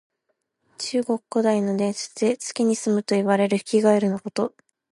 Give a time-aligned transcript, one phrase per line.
[0.79, 4.55] 中国古代の伝説で、月にすむといわれるヒキガエルのこと。